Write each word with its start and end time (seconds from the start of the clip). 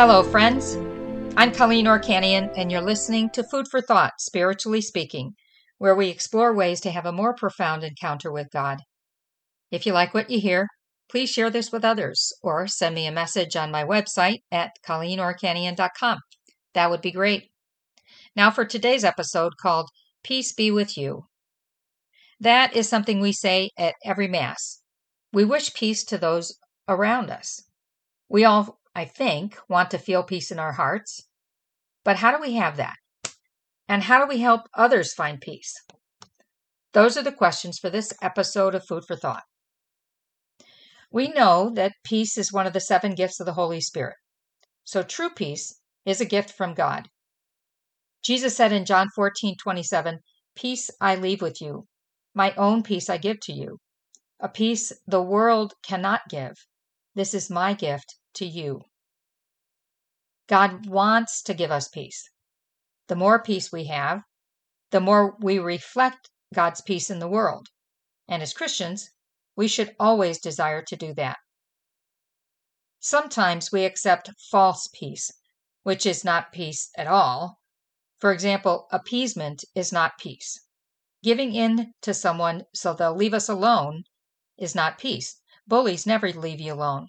Hello, 0.00 0.22
friends. 0.22 0.76
I'm 1.36 1.50
Colleen 1.50 1.86
Orchanian, 1.86 2.52
and 2.56 2.70
you're 2.70 2.80
listening 2.80 3.30
to 3.30 3.42
Food 3.42 3.66
for 3.68 3.80
Thought, 3.80 4.12
Spiritually 4.20 4.80
Speaking, 4.80 5.32
where 5.78 5.96
we 5.96 6.08
explore 6.08 6.54
ways 6.54 6.80
to 6.82 6.92
have 6.92 7.04
a 7.04 7.10
more 7.10 7.34
profound 7.34 7.82
encounter 7.82 8.30
with 8.30 8.46
God. 8.52 8.78
If 9.72 9.86
you 9.86 9.92
like 9.92 10.14
what 10.14 10.30
you 10.30 10.38
hear, 10.38 10.68
please 11.10 11.30
share 11.30 11.50
this 11.50 11.72
with 11.72 11.84
others 11.84 12.32
or 12.44 12.68
send 12.68 12.94
me 12.94 13.08
a 13.08 13.10
message 13.10 13.56
on 13.56 13.72
my 13.72 13.82
website 13.82 14.42
at 14.52 14.70
colleenorchanian.com. 14.86 16.18
That 16.74 16.90
would 16.90 17.00
be 17.00 17.10
great. 17.10 17.48
Now, 18.36 18.52
for 18.52 18.64
today's 18.64 19.02
episode 19.02 19.54
called 19.60 19.90
Peace 20.22 20.52
Be 20.52 20.70
With 20.70 20.96
You. 20.96 21.24
That 22.38 22.76
is 22.76 22.88
something 22.88 23.18
we 23.18 23.32
say 23.32 23.70
at 23.76 23.96
every 24.04 24.28
Mass. 24.28 24.80
We 25.32 25.44
wish 25.44 25.74
peace 25.74 26.04
to 26.04 26.18
those 26.18 26.56
around 26.86 27.30
us. 27.30 27.64
We 28.28 28.44
all, 28.44 28.77
I 28.94 29.04
think, 29.04 29.58
want 29.68 29.90
to 29.90 29.98
feel 29.98 30.22
peace 30.22 30.50
in 30.50 30.58
our 30.58 30.72
hearts. 30.72 31.28
But 32.04 32.16
how 32.16 32.30
do 32.30 32.40
we 32.40 32.54
have 32.54 32.76
that? 32.76 32.96
And 33.88 34.04
how 34.04 34.20
do 34.20 34.26
we 34.26 34.40
help 34.40 34.68
others 34.74 35.14
find 35.14 35.40
peace? 35.40 35.74
Those 36.92 37.16
are 37.16 37.22
the 37.22 37.32
questions 37.32 37.78
for 37.78 37.90
this 37.90 38.12
episode 38.22 38.74
of 38.74 38.86
Food 38.86 39.04
for 39.06 39.16
Thought. 39.16 39.44
We 41.10 41.28
know 41.28 41.70
that 41.74 41.92
peace 42.04 42.36
is 42.36 42.52
one 42.52 42.66
of 42.66 42.72
the 42.72 42.80
seven 42.80 43.14
gifts 43.14 43.40
of 43.40 43.46
the 43.46 43.54
Holy 43.54 43.80
Spirit. 43.80 44.16
So 44.84 45.02
true 45.02 45.30
peace 45.30 45.80
is 46.04 46.20
a 46.20 46.26
gift 46.26 46.50
from 46.50 46.74
God. 46.74 47.08
Jesus 48.22 48.56
said 48.56 48.72
in 48.72 48.84
John 48.84 49.08
14, 49.14 49.56
27, 49.62 50.20
Peace 50.54 50.90
I 51.00 51.14
leave 51.14 51.40
with 51.40 51.60
you, 51.60 51.86
my 52.34 52.54
own 52.56 52.82
peace 52.82 53.08
I 53.08 53.16
give 53.16 53.40
to 53.40 53.52
you. 53.52 53.78
A 54.40 54.48
peace 54.48 54.92
the 55.06 55.22
world 55.22 55.74
cannot 55.82 56.22
give. 56.28 56.54
This 57.14 57.34
is 57.34 57.50
my 57.50 57.74
gift 57.74 58.16
to 58.38 58.46
you. 58.46 58.82
God 60.48 60.86
wants 60.86 61.42
to 61.42 61.54
give 61.54 61.70
us 61.70 61.88
peace. 61.88 62.30
The 63.08 63.16
more 63.16 63.42
peace 63.42 63.70
we 63.70 63.84
have, 63.84 64.22
the 64.90 65.00
more 65.00 65.36
we 65.40 65.58
reflect 65.58 66.30
God's 66.54 66.80
peace 66.80 67.10
in 67.10 67.18
the 67.18 67.28
world. 67.28 67.68
And 68.26 68.42
as 68.42 68.54
Christians, 68.54 69.10
we 69.56 69.68
should 69.68 69.94
always 70.00 70.38
desire 70.38 70.82
to 70.82 70.96
do 70.96 71.12
that. 71.14 71.36
Sometimes 73.00 73.70
we 73.70 73.84
accept 73.84 74.30
false 74.50 74.88
peace, 74.92 75.30
which 75.82 76.06
is 76.06 76.24
not 76.24 76.52
peace 76.52 76.90
at 76.96 77.06
all. 77.06 77.58
For 78.18 78.32
example, 78.32 78.88
appeasement 78.90 79.64
is 79.74 79.92
not 79.92 80.18
peace. 80.18 80.58
Giving 81.22 81.54
in 81.54 81.92
to 82.02 82.14
someone 82.14 82.64
so 82.74 82.94
they'll 82.94 83.14
leave 83.14 83.34
us 83.34 83.48
alone 83.48 84.04
is 84.56 84.74
not 84.74 84.98
peace. 84.98 85.40
Bullies 85.66 86.06
never 86.06 86.32
leave 86.32 86.60
you 86.60 86.72
alone. 86.72 87.08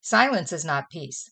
Silence 0.00 0.52
is 0.52 0.64
not 0.64 0.90
peace. 0.90 1.30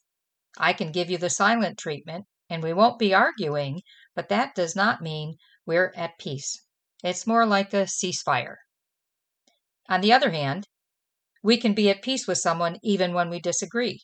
I 0.58 0.72
can 0.72 0.92
give 0.92 1.10
you 1.10 1.18
the 1.18 1.30
silent 1.30 1.78
treatment 1.78 2.26
and 2.48 2.62
we 2.62 2.72
won't 2.72 2.98
be 2.98 3.12
arguing, 3.12 3.82
but 4.14 4.28
that 4.28 4.54
does 4.54 4.76
not 4.76 5.02
mean 5.02 5.36
we're 5.66 5.92
at 5.96 6.18
peace. 6.18 6.62
It's 7.02 7.26
more 7.26 7.46
like 7.46 7.74
a 7.74 7.86
ceasefire. 7.86 8.56
On 9.88 10.00
the 10.00 10.12
other 10.12 10.30
hand, 10.30 10.68
we 11.42 11.56
can 11.58 11.74
be 11.74 11.90
at 11.90 12.02
peace 12.02 12.26
with 12.26 12.38
someone 12.38 12.78
even 12.82 13.12
when 13.12 13.28
we 13.28 13.38
disagree. 13.38 14.00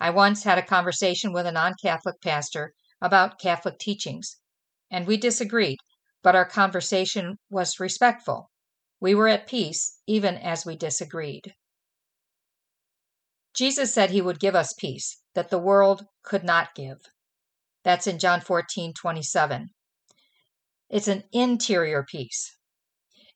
I 0.00 0.10
once 0.10 0.42
had 0.42 0.58
a 0.58 0.66
conversation 0.66 1.32
with 1.32 1.46
a 1.46 1.52
non 1.52 1.74
Catholic 1.80 2.20
pastor 2.20 2.74
about 3.00 3.38
Catholic 3.38 3.78
teachings, 3.78 4.38
and 4.90 5.06
we 5.06 5.16
disagreed, 5.16 5.78
but 6.22 6.34
our 6.34 6.44
conversation 6.44 7.38
was 7.48 7.78
respectful. 7.78 8.50
We 8.98 9.14
were 9.14 9.28
at 9.28 9.46
peace 9.46 10.00
even 10.06 10.36
as 10.36 10.66
we 10.66 10.76
disagreed. 10.76 11.54
Jesus 13.54 13.92
said 13.92 14.10
he 14.10 14.22
would 14.22 14.40
give 14.40 14.54
us 14.54 14.72
peace 14.72 15.20
that 15.34 15.50
the 15.50 15.58
world 15.58 16.06
could 16.22 16.44
not 16.44 16.74
give. 16.74 16.98
That's 17.84 18.06
in 18.06 18.18
John 18.18 18.40
14, 18.40 18.94
27. 18.94 19.70
It's 20.88 21.08
an 21.08 21.24
interior 21.32 22.04
peace. 22.08 22.56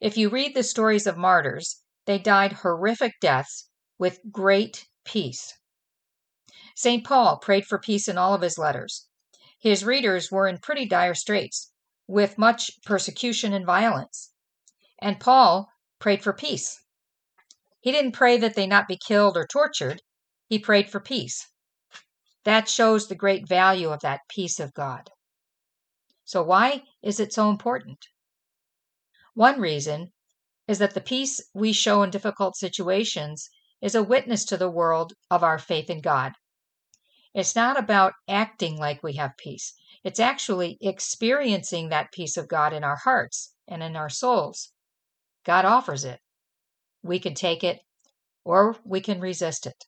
If 0.01 0.17
you 0.17 0.29
read 0.29 0.55
the 0.55 0.63
stories 0.63 1.07
of 1.07 1.17
martyrs, 1.17 1.83
they 2.07 2.19
died 2.19 2.53
horrific 2.53 3.15
deaths 3.21 3.69
with 3.99 4.21
great 4.31 4.87
peace. 5.05 5.55
St. 6.75 7.05
Paul 7.05 7.39
prayed 7.39 7.67
for 7.67 7.79
peace 7.79 8.07
in 8.07 8.19
all 8.19 8.35
of 8.35 8.43
his 8.43 8.59
letters. 8.59 9.09
His 9.59 9.85
readers 9.85 10.31
were 10.31 10.47
in 10.47 10.59
pretty 10.59 10.85
dire 10.87 11.15
straits, 11.15 11.73
with 12.07 12.39
much 12.39 12.71
persecution 12.85 13.53
and 13.53 13.65
violence. 13.65 14.33
And 15.01 15.19
Paul 15.19 15.69
prayed 15.99 16.23
for 16.23 16.33
peace. 16.33 16.79
He 17.87 17.93
didn't 17.93 18.19
pray 18.19 18.37
that 18.39 18.57
they 18.57 18.67
not 18.67 18.89
be 18.89 18.97
killed 18.97 19.37
or 19.37 19.47
tortured, 19.47 20.03
he 20.49 20.59
prayed 20.59 20.91
for 20.91 20.99
peace. 20.99 21.53
That 22.43 22.69
shows 22.69 23.07
the 23.07 23.15
great 23.15 23.47
value 23.47 23.91
of 23.91 24.01
that 24.01 24.23
peace 24.29 24.59
of 24.59 24.75
God. 24.75 25.09
So, 26.25 26.43
why 26.43 26.83
is 27.01 27.21
it 27.21 27.33
so 27.33 27.49
important? 27.49 28.09
One 29.35 29.61
reason 29.61 30.13
is 30.67 30.81
that 30.81 30.95
the 30.95 31.01
peace 31.01 31.41
we 31.55 31.73
show 31.73 32.03
in 32.03 32.11
difficult 32.11 32.57
situations 32.57 33.49
is 33.81 33.95
a 33.95 34.03
witness 34.03 34.45
to 34.47 34.57
the 34.57 34.69
world 34.69 35.13
of 35.31 35.45
our 35.45 35.61
faith 35.61 35.89
in 35.89 36.01
God. 36.01 36.33
It's 37.35 37.55
not 37.55 37.79
about 37.79 38.15
acting 38.27 38.77
like 38.77 39.05
we 39.05 39.13
have 39.13 39.37
peace, 39.37 39.75
it's 40.03 40.19
actually 40.19 40.77
experiencing 40.81 41.91
that 41.91 42.11
peace 42.11 42.37
of 42.37 42.49
God 42.49 42.73
in 42.73 42.83
our 42.83 42.97
hearts 42.97 43.55
and 43.69 43.81
in 43.81 43.95
our 43.95 44.11
souls. 44.11 44.73
God 45.45 45.65
offers 45.65 46.05
it. 46.05 46.21
We 47.07 47.21
can 47.21 47.35
take 47.35 47.63
it 47.63 47.81
or 48.45 48.77
we 48.85 49.01
can 49.01 49.21
resist 49.21 49.67
it. 49.67 49.85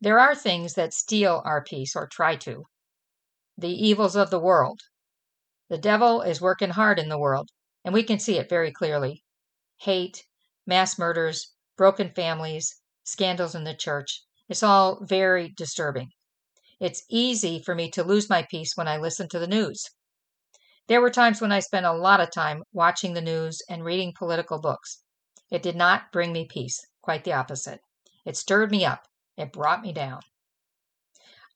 There 0.00 0.18
are 0.18 0.34
things 0.34 0.74
that 0.74 0.92
steal 0.92 1.42
our 1.44 1.62
peace 1.62 1.94
or 1.94 2.06
try 2.06 2.36
to. 2.36 2.64
The 3.56 3.68
evils 3.68 4.16
of 4.16 4.30
the 4.30 4.38
world. 4.40 4.80
The 5.68 5.78
devil 5.78 6.22
is 6.22 6.40
working 6.40 6.70
hard 6.70 6.98
in 6.98 7.08
the 7.08 7.18
world, 7.18 7.50
and 7.84 7.94
we 7.94 8.02
can 8.02 8.18
see 8.18 8.38
it 8.38 8.48
very 8.48 8.72
clearly. 8.72 9.24
Hate, 9.80 10.24
mass 10.66 10.98
murders, 10.98 11.52
broken 11.76 12.12
families, 12.12 12.80
scandals 13.04 13.54
in 13.54 13.64
the 13.64 13.74
church. 13.74 14.22
It's 14.48 14.62
all 14.62 15.04
very 15.04 15.50
disturbing. 15.56 16.10
It's 16.80 17.04
easy 17.08 17.62
for 17.62 17.74
me 17.74 17.90
to 17.92 18.02
lose 18.02 18.28
my 18.28 18.46
peace 18.50 18.76
when 18.76 18.88
I 18.88 18.96
listen 18.96 19.28
to 19.28 19.38
the 19.38 19.46
news. 19.46 19.84
There 20.88 21.00
were 21.00 21.10
times 21.10 21.40
when 21.40 21.52
I 21.52 21.60
spent 21.60 21.86
a 21.86 21.92
lot 21.92 22.20
of 22.20 22.32
time 22.32 22.64
watching 22.72 23.14
the 23.14 23.20
news 23.20 23.62
and 23.68 23.84
reading 23.84 24.12
political 24.18 24.60
books. 24.60 25.01
It 25.52 25.62
did 25.62 25.76
not 25.76 26.10
bring 26.10 26.32
me 26.32 26.46
peace, 26.46 26.84
quite 27.00 27.22
the 27.22 27.34
opposite. 27.34 27.80
It 28.24 28.36
stirred 28.36 28.72
me 28.72 28.84
up 28.84 29.06
it 29.36 29.52
brought 29.52 29.80
me 29.82 29.92
down. 29.92 30.20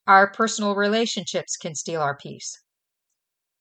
Our 0.07 0.31
personal 0.31 0.73
relationships 0.73 1.55
can 1.55 1.75
steal 1.75 2.01
our 2.01 2.17
peace. 2.17 2.59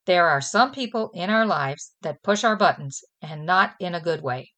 There 0.07 0.29
are 0.29 0.41
some 0.41 0.73
people 0.73 1.11
in 1.13 1.29
our 1.29 1.45
lives 1.45 1.93
that 2.01 2.23
push 2.23 2.45
our 2.45 2.57
buttons 2.57 3.05
and 3.21 3.45
not 3.45 3.75
in 3.79 3.95
a 3.95 4.01
good 4.01 4.23
way. 4.23 4.55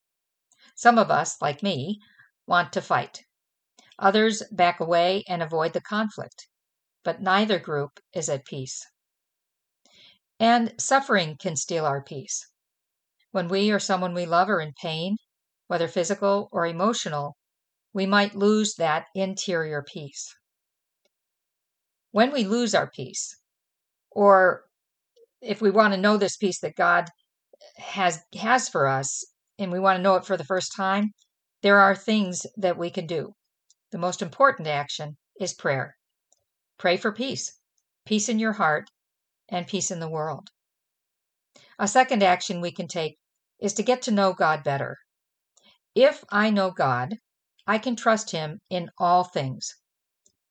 Some 0.76 0.98
of 0.98 1.10
us, 1.10 1.40
like 1.42 1.62
me, 1.62 2.00
want 2.46 2.72
to 2.74 2.82
fight. 2.82 3.24
Others 3.98 4.44
back 4.52 4.78
away 4.78 5.24
and 5.26 5.42
avoid 5.42 5.72
the 5.72 5.80
conflict. 5.80 6.46
But 7.02 7.20
neither 7.20 7.58
group 7.58 7.98
is 8.12 8.28
at 8.28 8.44
peace. 8.44 8.86
And 10.38 10.80
suffering 10.80 11.36
can 11.36 11.56
steal 11.56 11.84
our 11.84 12.02
peace. 12.02 12.48
When 13.32 13.48
we 13.48 13.72
or 13.72 13.80
someone 13.80 14.14
we 14.14 14.24
love 14.24 14.48
are 14.48 14.60
in 14.60 14.72
pain, 14.80 15.16
whether 15.68 15.88
physical 15.88 16.48
or 16.52 16.66
emotional, 16.66 17.36
we 17.92 18.06
might 18.06 18.34
lose 18.34 18.74
that 18.74 19.06
interior 19.14 19.84
peace. 19.86 20.34
When 22.10 22.32
we 22.32 22.44
lose 22.44 22.74
our 22.74 22.90
peace, 22.90 23.36
or 24.10 24.64
if 25.40 25.62
we 25.62 25.70
want 25.70 25.94
to 25.94 26.00
know 26.00 26.16
this 26.16 26.36
peace 26.36 26.60
that 26.60 26.74
God 26.74 27.08
has 27.76 28.20
has 28.34 28.68
for 28.68 28.86
us 28.86 29.24
and 29.58 29.70
we 29.70 29.78
want 29.78 29.96
to 29.96 30.02
know 30.02 30.16
it 30.16 30.24
for 30.24 30.36
the 30.36 30.44
first 30.44 30.74
time, 30.76 31.12
there 31.62 31.78
are 31.78 31.94
things 31.94 32.46
that 32.56 32.78
we 32.78 32.90
can 32.90 33.06
do. 33.06 33.34
The 33.92 33.98
most 33.98 34.22
important 34.22 34.68
action 34.68 35.16
is 35.40 35.54
prayer. 35.54 35.96
Pray 36.78 36.96
for 36.96 37.12
peace, 37.12 37.58
peace 38.06 38.28
in 38.28 38.38
your 38.38 38.52
heart, 38.52 38.90
and 39.48 39.66
peace 39.66 39.90
in 39.90 40.00
the 40.00 40.10
world. 40.10 40.48
A 41.78 41.88
second 41.88 42.22
action 42.22 42.60
we 42.60 42.72
can 42.72 42.88
take 42.88 43.18
is 43.60 43.74
to 43.74 43.82
get 43.82 44.02
to 44.02 44.10
know 44.10 44.32
God 44.32 44.62
better. 44.62 44.96
If 46.00 46.22
I 46.30 46.50
know 46.50 46.70
God, 46.70 47.18
I 47.66 47.78
can 47.78 47.96
trust 47.96 48.30
him 48.30 48.60
in 48.70 48.88
all 48.98 49.24
things. 49.24 49.74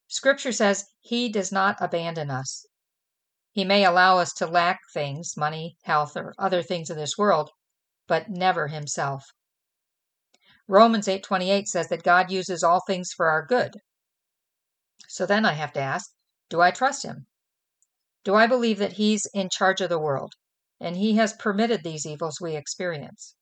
Scripture 0.10 0.52
says 0.52 0.84
he 1.00 1.30
does 1.30 1.54
not 1.54 1.78
abandon 1.80 2.30
us. 2.30 2.66
He 3.54 3.64
may 3.64 3.86
allow 3.86 4.18
us 4.18 4.34
to 4.34 4.46
lack 4.46 4.82
things, 4.94 5.38
money, 5.38 5.78
health, 5.84 6.18
or 6.18 6.34
other 6.38 6.62
things 6.62 6.90
in 6.90 6.98
this 6.98 7.18
world, 7.18 7.50
but 8.08 8.30
never 8.30 8.68
himself. 8.68 9.24
Romans 10.68 11.08
8:28 11.08 11.70
says 11.70 11.88
that 11.88 12.04
God 12.04 12.30
uses 12.30 12.62
all 12.62 12.82
things 12.82 13.14
for 13.14 13.30
our 13.30 13.46
good. 13.46 13.78
So 15.08 15.26
then 15.26 15.46
I 15.46 15.54
have 15.54 15.72
to 15.72 15.80
ask, 15.80 16.12
do 16.50 16.60
I 16.60 16.72
trust 16.72 17.04
him? 17.04 17.26
Do 18.26 18.36
I 18.36 18.48
believe 18.48 18.80
that 18.80 19.00
he's 19.00 19.26
in 19.28 19.48
charge 19.50 19.80
of 19.80 19.88
the 19.88 19.98
world 19.98 20.34
and 20.82 20.98
he 20.98 21.16
has 21.16 21.32
permitted 21.32 21.86
these 21.86 22.06
evils 22.06 22.42
we 22.42 22.58
experience? 22.58 23.34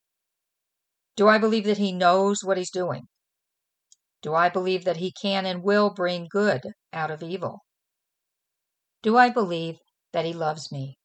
Do 1.15 1.27
I 1.27 1.37
believe 1.37 1.65
that 1.65 1.77
he 1.77 1.91
knows 1.91 2.43
what 2.43 2.57
he's 2.57 2.71
doing? 2.71 3.07
Do 4.25 4.33
I 4.33 4.49
believe 4.49 4.85
that 4.85 4.97
He 4.97 5.11
can 5.11 5.45
and 5.45 5.61
will 5.61 5.91
bring 5.93 6.25
good 6.27 6.73
out 6.91 7.11
of 7.11 7.21
evil? 7.21 7.59
Do 9.03 9.17
I 9.17 9.29
believe 9.29 9.77
that 10.13 10.25
He 10.25 10.33
loves 10.33 10.71
me? 10.71 10.97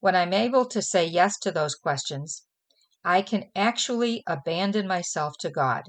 When 0.00 0.16
I'm 0.16 0.32
able 0.32 0.66
to 0.66 0.82
say 0.82 1.06
yes 1.06 1.38
to 1.38 1.52
those 1.52 1.76
questions, 1.76 2.42
I 3.04 3.22
can 3.22 3.48
actually 3.54 4.24
abandon 4.26 4.88
myself 4.88 5.34
to 5.38 5.52
God. 5.52 5.84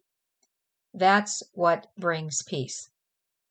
That's 0.94 1.42
what 1.54 1.88
brings 1.98 2.44
peace. 2.44 2.92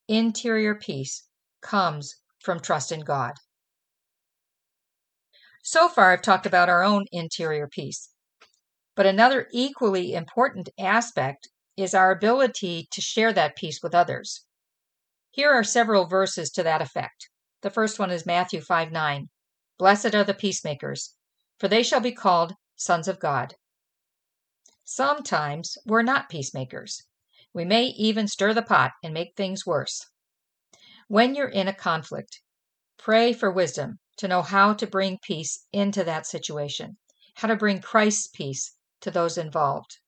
Interior 0.06 0.76
peace 0.76 1.26
comes 1.60 2.14
from 2.38 2.60
trust 2.60 2.92
in 2.92 3.00
God. 3.00 3.32
So 5.64 5.88
far, 5.88 6.12
I've 6.12 6.22
talked 6.22 6.46
about 6.46 6.68
our 6.68 6.84
own 6.84 7.06
interior 7.10 7.66
peace. 7.66 8.11
But 8.94 9.06
another 9.06 9.48
equally 9.52 10.12
important 10.12 10.68
aspect 10.78 11.48
is 11.78 11.94
our 11.94 12.10
ability 12.10 12.88
to 12.90 13.00
share 13.00 13.32
that 13.32 13.56
peace 13.56 13.82
with 13.82 13.94
others. 13.94 14.44
Here 15.30 15.50
are 15.50 15.64
several 15.64 16.06
verses 16.06 16.50
to 16.50 16.62
that 16.62 16.82
effect. 16.82 17.30
The 17.62 17.70
first 17.70 17.98
one 17.98 18.10
is 18.10 18.26
Matthew 18.26 18.60
5 18.60 18.92
9. 18.92 19.30
Blessed 19.78 20.14
are 20.14 20.24
the 20.24 20.34
peacemakers, 20.34 21.14
for 21.58 21.68
they 21.68 21.82
shall 21.82 22.00
be 22.00 22.12
called 22.12 22.54
sons 22.76 23.08
of 23.08 23.18
God. 23.18 23.54
Sometimes 24.84 25.78
we're 25.86 26.02
not 26.02 26.28
peacemakers. 26.28 27.06
We 27.54 27.64
may 27.64 27.86
even 27.86 28.28
stir 28.28 28.52
the 28.52 28.60
pot 28.60 28.92
and 29.02 29.14
make 29.14 29.34
things 29.36 29.64
worse. 29.64 30.06
When 31.08 31.34
you're 31.34 31.48
in 31.48 31.66
a 31.66 31.74
conflict, 31.74 32.42
pray 32.98 33.32
for 33.32 33.50
wisdom 33.50 34.00
to 34.18 34.28
know 34.28 34.42
how 34.42 34.74
to 34.74 34.86
bring 34.86 35.18
peace 35.22 35.66
into 35.72 36.04
that 36.04 36.26
situation, 36.26 36.98
how 37.36 37.48
to 37.48 37.56
bring 37.56 37.80
Christ's 37.80 38.26
peace 38.26 38.76
to 39.02 39.10
those 39.10 39.36
involved. 39.38 39.98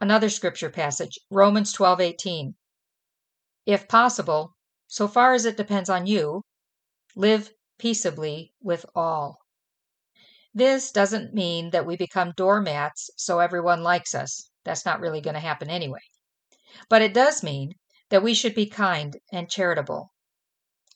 Another 0.00 0.28
scripture 0.28 0.70
passage, 0.70 1.18
Romans 1.30 1.72
12:18. 1.72 2.56
If 3.64 3.88
possible, 3.88 4.56
so 4.86 5.08
far 5.08 5.32
as 5.32 5.44
it 5.44 5.56
depends 5.56 5.88
on 5.88 6.06
you, 6.06 6.42
live 7.16 7.52
peaceably 7.78 8.52
with 8.60 8.84
all. 8.94 9.38
This 10.52 10.92
doesn't 10.92 11.34
mean 11.34 11.70
that 11.70 11.86
we 11.86 11.96
become 11.96 12.32
doormats 12.36 13.10
so 13.16 13.38
everyone 13.38 13.82
likes 13.82 14.14
us. 14.14 14.50
That's 14.64 14.84
not 14.84 15.00
really 15.00 15.20
going 15.20 15.34
to 15.34 15.40
happen 15.40 15.70
anyway. 15.70 16.02
But 16.88 17.02
it 17.02 17.14
does 17.14 17.42
mean 17.42 17.74
that 18.10 18.22
we 18.22 18.34
should 18.34 18.54
be 18.54 18.66
kind 18.66 19.16
and 19.32 19.50
charitable. 19.50 20.12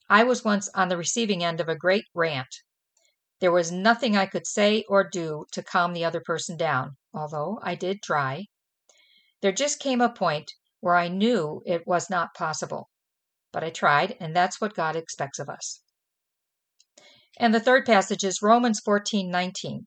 I 0.09 0.25
was 0.25 0.45
once 0.45 0.69
on 0.71 0.89
the 0.89 0.97
receiving 0.97 1.43
end 1.43 1.61
of 1.61 1.69
a 1.69 1.77
great 1.77 2.05
rant. 2.15 2.63
There 3.41 3.53
was 3.53 3.71
nothing 3.71 4.17
I 4.17 4.27
could 4.27 4.47
say 4.47 4.85
or 4.89 5.09
do 5.09 5.47
to 5.53 5.63
calm 5.63 5.93
the 5.93 6.05
other 6.05 6.21
person 6.21 6.57
down, 6.57 6.97
although 7.15 7.61
I 7.63 7.77
did 7.77 8.03
try. 8.03 8.47
There 9.41 9.53
just 9.53 9.79
came 9.79 10.01
a 10.01 10.13
point 10.13 10.53
where 10.81 10.97
I 10.97 11.09
knew 11.09 11.63
it 11.65 11.87
was 11.87 12.11
not 12.11 12.35
possible. 12.35 12.91
But 13.53 13.63
I 13.63 13.71
tried, 13.71 14.17
and 14.21 14.35
that's 14.35 14.61
what 14.61 14.75
God 14.75 14.97
expects 14.97 15.39
of 15.39 15.49
us. 15.49 15.83
And 17.39 17.55
the 17.55 17.61
third 17.61 17.87
passage 17.87 18.25
is 18.25 18.43
Romans 18.43 18.81
14:19. 18.81 19.87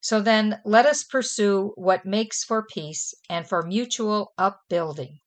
So 0.00 0.20
then 0.20 0.60
let 0.64 0.86
us 0.86 1.04
pursue 1.04 1.72
what 1.76 2.06
makes 2.06 2.44
for 2.44 2.66
peace 2.66 3.14
and 3.28 3.46
for 3.48 3.62
mutual 3.62 4.32
upbuilding. 4.38 5.20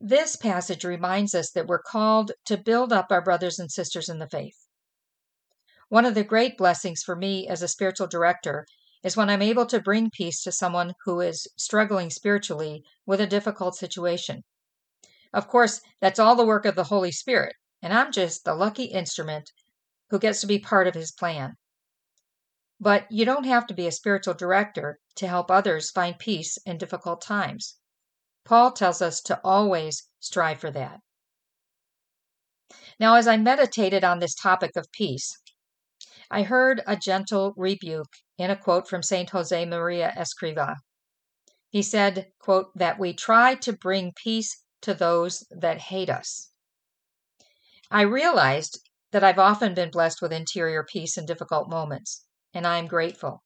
This 0.00 0.36
passage 0.36 0.84
reminds 0.84 1.34
us 1.34 1.50
that 1.50 1.66
we're 1.66 1.82
called 1.82 2.32
to 2.46 2.56
build 2.56 2.92
up 2.92 3.10
our 3.10 3.22
brothers 3.22 3.58
and 3.58 3.70
sisters 3.70 4.08
in 4.08 4.18
the 4.18 4.28
faith. 4.28 4.63
One 5.94 6.06
of 6.06 6.16
the 6.16 6.24
great 6.24 6.58
blessings 6.58 7.04
for 7.04 7.14
me 7.14 7.46
as 7.46 7.62
a 7.62 7.68
spiritual 7.68 8.08
director 8.08 8.66
is 9.04 9.16
when 9.16 9.30
I'm 9.30 9.42
able 9.42 9.64
to 9.66 9.78
bring 9.78 10.10
peace 10.10 10.42
to 10.42 10.50
someone 10.50 10.94
who 11.04 11.20
is 11.20 11.46
struggling 11.56 12.10
spiritually 12.10 12.82
with 13.06 13.20
a 13.20 13.28
difficult 13.28 13.76
situation. 13.76 14.42
Of 15.32 15.46
course, 15.46 15.82
that's 16.00 16.18
all 16.18 16.34
the 16.34 16.44
work 16.44 16.66
of 16.66 16.74
the 16.74 16.90
Holy 16.90 17.12
Spirit, 17.12 17.54
and 17.80 17.92
I'm 17.92 18.10
just 18.10 18.44
the 18.44 18.56
lucky 18.56 18.86
instrument 18.86 19.52
who 20.10 20.18
gets 20.18 20.40
to 20.40 20.48
be 20.48 20.58
part 20.58 20.88
of 20.88 20.96
his 20.96 21.12
plan. 21.12 21.54
But 22.80 23.06
you 23.08 23.24
don't 23.24 23.46
have 23.46 23.64
to 23.68 23.72
be 23.72 23.86
a 23.86 23.92
spiritual 23.92 24.34
director 24.34 24.98
to 25.14 25.28
help 25.28 25.48
others 25.48 25.92
find 25.92 26.18
peace 26.18 26.58
in 26.66 26.76
difficult 26.76 27.22
times. 27.22 27.76
Paul 28.44 28.72
tells 28.72 29.00
us 29.00 29.20
to 29.20 29.40
always 29.44 30.08
strive 30.18 30.58
for 30.58 30.72
that. 30.72 30.98
Now, 32.98 33.14
as 33.14 33.28
I 33.28 33.36
meditated 33.36 34.02
on 34.02 34.18
this 34.18 34.34
topic 34.34 34.72
of 34.74 34.90
peace, 34.90 35.38
I 36.30 36.42
heard 36.42 36.82
a 36.86 36.96
gentle 36.96 37.54
rebuke 37.56 38.12
in 38.38 38.50
a 38.50 38.56
quote 38.56 38.88
from 38.88 39.02
St. 39.02 39.30
Jose 39.30 39.64
Maria 39.66 40.12
Escriva. 40.16 40.76
He 41.68 41.82
said, 41.82 42.32
quote, 42.38 42.70
that 42.76 42.98
we 42.98 43.12
try 43.12 43.54
to 43.56 43.72
bring 43.72 44.12
peace 44.14 44.64
to 44.82 44.94
those 44.94 45.46
that 45.50 45.78
hate 45.78 46.10
us. 46.10 46.50
I 47.90 48.02
realized 48.02 48.80
that 49.12 49.24
I've 49.24 49.38
often 49.38 49.74
been 49.74 49.90
blessed 49.90 50.22
with 50.22 50.32
interior 50.32 50.84
peace 50.84 51.16
in 51.16 51.26
difficult 51.26 51.68
moments, 51.68 52.24
and 52.52 52.66
I 52.66 52.78
am 52.78 52.86
grateful 52.86 53.44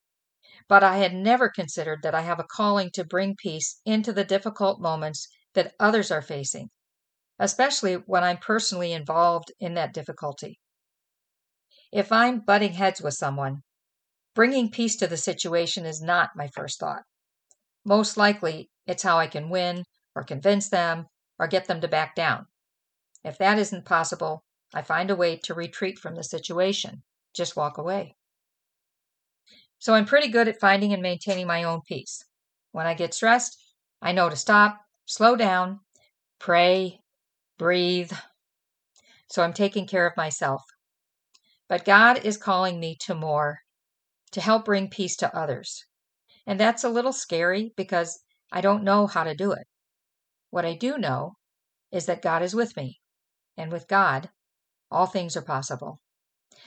but 0.69 0.85
I 0.85 0.99
had 0.99 1.15
never 1.15 1.49
considered 1.49 2.03
that 2.03 2.15
I 2.15 2.21
have 2.21 2.39
a 2.39 2.45
calling 2.45 2.91
to 2.93 3.05
bring 3.05 3.37
peace 3.37 3.81
into 3.87 4.13
the 4.13 4.25
difficult 4.25 4.81
moments 4.81 5.27
that 5.55 5.75
others 5.81 6.11
are 6.11 6.21
facing, 6.21 6.71
especially 7.39 7.95
when 7.95 8.23
I'm 8.23 8.37
personally 8.37 8.93
involved 8.93 9.51
in 9.59 9.75
that 9.75 9.95
difficulty. 9.95 10.61
If 11.91 12.13
I'm 12.13 12.41
butting 12.41 12.75
heads 12.75 13.01
with 13.01 13.15
someone, 13.15 13.63
bringing 14.35 14.71
peace 14.71 14.97
to 14.97 15.07
the 15.07 15.17
situation 15.17 15.87
is 15.87 16.03
not 16.03 16.37
my 16.37 16.49
first 16.49 16.79
thought. 16.79 17.03
Most 17.85 18.17
likely, 18.17 18.69
it's 18.87 19.03
how 19.03 19.19
I 19.19 19.27
can 19.27 19.49
win 19.49 19.85
or 20.15 20.23
convince 20.23 20.69
them 20.69 21.07
or 21.39 21.47
get 21.47 21.67
them 21.67 21.81
to 21.81 21.89
back 21.89 22.15
down. 22.15 22.47
If 23.25 23.39
that 23.39 23.59
isn't 23.59 23.87
possible, 23.87 24.45
I 24.75 24.83
find 24.83 25.11
a 25.11 25.17
way 25.17 25.37
to 25.45 25.55
retreat 25.55 25.99
from 25.99 26.15
the 26.15 26.23
situation, 26.23 27.03
just 27.35 27.57
walk 27.57 27.79
away. 27.79 28.17
So 29.79 29.95
I'm 29.95 30.07
pretty 30.07 30.29
good 30.29 30.49
at 30.49 30.61
finding 30.61 30.93
and 30.93 31.03
maintaining 31.03 31.47
my 31.47 31.63
own 31.63 31.81
peace. 31.87 32.25
When 32.73 32.87
I 32.87 32.95
get 32.95 33.15
stressed, 33.15 33.57
I 34.03 34.13
know 34.13 34.29
to 34.29 34.37
stop, 34.37 34.81
slow 35.07 35.37
down, 35.37 35.81
pray, 36.39 37.01
breathe. 37.59 38.13
So 39.31 39.43
I'm 39.43 39.53
taking 39.55 39.87
care 39.87 40.07
of 40.07 40.17
myself. 40.17 40.63
But 41.69 41.85
God 41.85 42.25
is 42.25 42.37
calling 42.37 42.81
me 42.81 42.97
to 43.01 43.15
more, 43.15 43.61
to 44.33 44.41
help 44.41 44.65
bring 44.65 44.89
peace 44.89 45.17
to 45.17 45.37
others. 45.37 45.85
And 46.47 46.59
that's 46.59 46.85
a 46.85 46.89
little 46.89 47.13
scary 47.13 47.73
because 47.77 48.23
I 48.51 48.63
don't 48.63 48.85
know 48.85 49.07
how 49.07 49.25
to 49.25 49.35
do 49.35 49.53
it. 49.53 49.67
What 50.51 50.65
I 50.65 50.75
do 50.75 50.97
know 50.97 51.35
is 51.93 52.07
that 52.07 52.23
God 52.23 52.43
is 52.43 52.55
with 52.55 52.77
me. 52.77 53.01
And 53.57 53.71
with 53.71 53.89
God, 53.89 54.31
all 54.91 55.07
things 55.07 55.37
are 55.37 55.43
possible. 55.43 56.01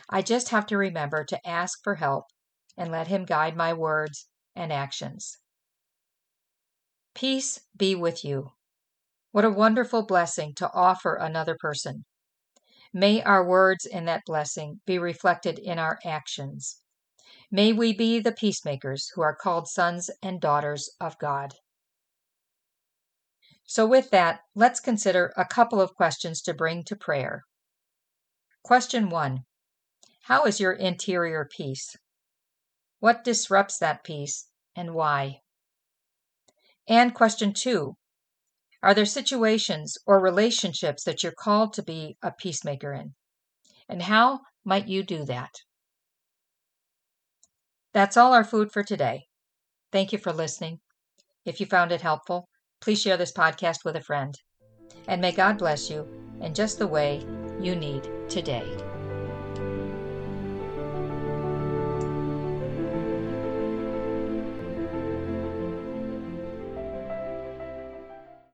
I 0.09 0.21
just 0.21 0.49
have 0.49 0.65
to 0.67 0.77
remember 0.77 1.23
to 1.23 1.47
ask 1.47 1.79
for 1.83 1.95
help 1.95 2.25
and 2.77 2.91
let 2.91 3.07
Him 3.07 3.25
guide 3.25 3.55
my 3.55 3.73
words 3.73 4.27
and 4.55 4.71
actions. 4.71 5.37
Peace 7.15 7.61
be 7.75 7.95
with 7.95 8.23
you. 8.23 8.51
What 9.31 9.45
a 9.45 9.49
wonderful 9.49 10.05
blessing 10.05 10.53
to 10.55 10.71
offer 10.73 11.15
another 11.15 11.57
person. 11.59 12.05
May 12.93 13.23
our 13.23 13.45
words 13.45 13.85
in 13.85 14.05
that 14.05 14.25
blessing 14.25 14.81
be 14.85 14.99
reflected 14.99 15.57
in 15.57 15.79
our 15.79 15.99
actions. 16.03 16.81
May 17.49 17.71
we 17.71 17.93
be 17.93 18.19
the 18.19 18.31
peacemakers 18.31 19.09
who 19.15 19.21
are 19.21 19.35
called 19.35 19.67
sons 19.67 20.09
and 20.21 20.41
daughters 20.41 20.89
of 20.99 21.17
God. 21.17 21.55
So, 23.65 23.85
with 23.85 24.09
that, 24.09 24.41
let's 24.55 24.81
consider 24.81 25.33
a 25.37 25.45
couple 25.45 25.79
of 25.79 25.95
questions 25.95 26.41
to 26.41 26.53
bring 26.53 26.83
to 26.85 26.95
prayer. 26.95 27.45
Question 28.63 29.09
one 29.09 29.45
How 30.23 30.43
is 30.43 30.59
your 30.59 30.73
interior 30.73 31.47
peace? 31.49 31.95
What 32.99 33.23
disrupts 33.23 33.77
that 33.77 34.03
peace 34.03 34.47
and 34.75 34.93
why? 34.93 35.41
And 36.87 37.15
question 37.15 37.53
two 37.53 37.95
Are 38.83 38.93
there 38.93 39.05
situations 39.05 39.97
or 40.05 40.19
relationships 40.19 41.03
that 41.03 41.21
you're 41.21 41.31
called 41.31 41.73
to 41.73 41.83
be 41.83 42.17
a 42.23 42.31
peacemaker 42.31 42.93
in? 42.93 43.13
And 43.87 44.03
how 44.03 44.39
might 44.65 44.87
you 44.87 45.03
do 45.03 45.25
that? 45.25 45.51
That's 47.93 48.17
all 48.17 48.33
our 48.33 48.43
food 48.43 48.71
for 48.71 48.83
today. 48.83 49.25
Thank 49.91 50.11
you 50.11 50.17
for 50.17 50.31
listening. 50.31 50.79
If 51.45 51.59
you 51.59 51.65
found 51.65 51.91
it 51.91 52.01
helpful, 52.01 52.47
please 52.79 53.01
share 53.01 53.17
this 53.17 53.33
podcast 53.33 53.83
with 53.83 53.95
a 53.95 54.01
friend. 54.01 54.33
And 55.07 55.21
may 55.21 55.31
God 55.31 55.57
bless 55.57 55.89
you 55.89 56.07
in 56.39 56.53
just 56.53 56.79
the 56.79 56.87
way 56.87 57.25
you 57.59 57.75
need 57.75 58.09
today. 58.29 58.90